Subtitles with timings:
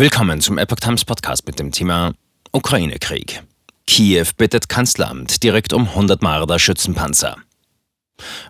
[0.00, 2.14] Willkommen zum Epoch Times Podcast mit dem Thema
[2.52, 3.42] Ukraine-Krieg.
[3.86, 7.36] Kiew bittet Kanzleramt direkt um 100 Marder Schützenpanzer.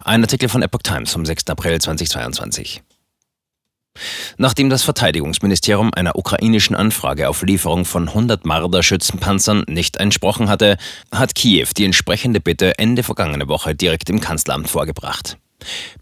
[0.05, 1.49] Ein Artikel von Epoch Times vom 6.
[1.49, 2.83] April 2022.
[4.39, 10.77] Nachdem das Verteidigungsministerium einer ukrainischen Anfrage auf Lieferung von 100 Marder Schützenpanzern nicht entsprochen hatte,
[11.11, 15.37] hat Kiew die entsprechende Bitte Ende vergangene Woche direkt im Kanzleramt vorgebracht.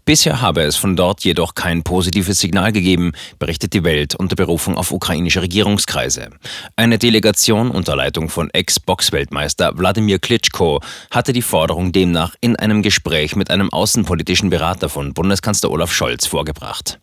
[0.05, 4.75] Bisher habe es von dort jedoch kein positives Signal gegeben, berichtet die Welt unter Berufung
[4.75, 6.29] auf ukrainische Regierungskreise.
[6.75, 10.81] Eine Delegation unter Leitung von Ex-Boxweltmeister Wladimir Klitschko
[11.11, 16.25] hatte die Forderung demnach in einem Gespräch mit einem außenpolitischen Berater von Bundeskanzler Olaf Scholz
[16.25, 16.99] vorgebracht.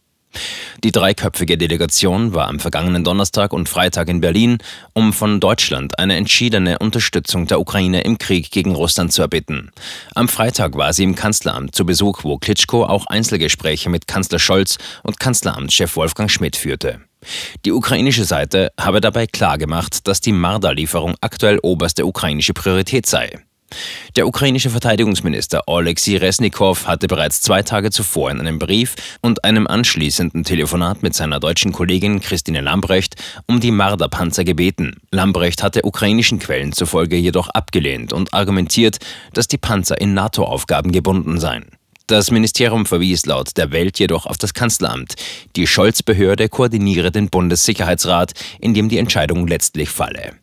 [0.85, 4.59] Die dreiköpfige Delegation war am vergangenen Donnerstag und Freitag in Berlin,
[4.93, 9.71] um von Deutschland eine entschiedene Unterstützung der Ukraine im Krieg gegen Russland zu erbitten.
[10.15, 14.79] Am Freitag war sie im Kanzleramt zu Besuch, wo Klitschko auch Einzelgespräche mit Kanzler Scholz
[15.03, 17.01] und Kanzleramtschef Wolfgang Schmidt führte.
[17.65, 23.46] Die ukrainische Seite habe dabei klargemacht, dass die Marder-Lieferung aktuell oberste ukrainische Priorität sei.
[24.17, 29.67] Der ukrainische Verteidigungsminister Oleksiy Resnikow hatte bereits zwei Tage zuvor in einem Brief und einem
[29.67, 34.97] anschließenden Telefonat mit seiner deutschen Kollegin Christine Lambrecht um die Marder-Panzer gebeten.
[35.11, 38.99] Lambrecht hatte ukrainischen Quellen zufolge jedoch abgelehnt und argumentiert,
[39.33, 41.67] dass die Panzer in NATO-Aufgaben gebunden seien.
[42.07, 45.17] Das Ministerium verwies laut der Welt jedoch auf das Kanzleramt.
[45.57, 50.35] Die Scholz-Behörde koordiniere den Bundessicherheitsrat, in dem die Entscheidung letztlich falle.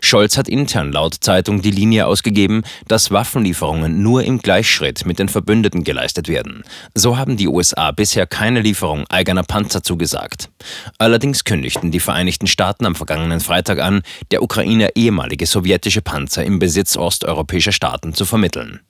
[0.00, 5.28] Scholz hat intern laut Zeitung die Linie ausgegeben, dass Waffenlieferungen nur im Gleichschritt mit den
[5.28, 6.62] Verbündeten geleistet werden.
[6.94, 10.50] So haben die USA bisher keine Lieferung eigener Panzer zugesagt.
[10.98, 16.58] Allerdings kündigten die Vereinigten Staaten am vergangenen Freitag an, der Ukraine ehemalige sowjetische Panzer im
[16.58, 18.80] Besitz osteuropäischer Staaten zu vermitteln.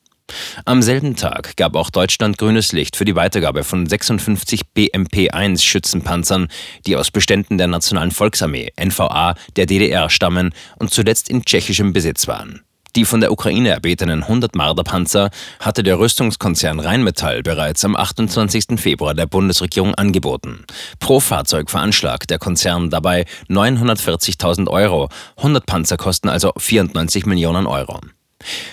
[0.64, 6.48] Am selben Tag gab auch Deutschland grünes Licht für die Weitergabe von 56 BMP-1 Schützenpanzern,
[6.86, 12.26] die aus Beständen der Nationalen Volksarmee NVA der DDR stammen und zuletzt in tschechischem Besitz
[12.26, 12.62] waren.
[12.96, 15.28] Die von der Ukraine erbetenen 100 Marder-Panzer
[15.60, 18.80] hatte der Rüstungskonzern Rheinmetall bereits am 28.
[18.80, 20.64] Februar der Bundesregierung angeboten.
[20.98, 25.10] Pro Fahrzeug veranschlagt der Konzern dabei 940.000 Euro.
[25.36, 28.00] 100 Panzer kosten also 94 Millionen Euro.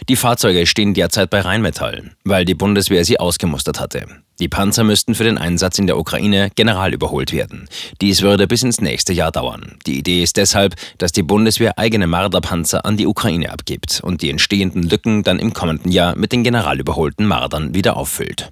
[0.09, 4.06] Die Fahrzeuge stehen derzeit bei Rheinmetall, weil die Bundeswehr sie ausgemustert hatte.
[4.40, 7.69] Die Panzer müssten für den Einsatz in der Ukraine general überholt werden.
[8.02, 9.78] Dies würde bis ins nächste Jahr dauern.
[9.85, 14.29] Die Idee ist deshalb, dass die Bundeswehr eigene Marder-Panzer an die Ukraine abgibt und die
[14.29, 18.50] entstehenden Lücken dann im kommenden Jahr mit den general überholten Mardern wieder auffüllt.